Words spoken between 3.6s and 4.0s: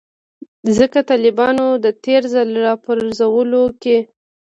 کې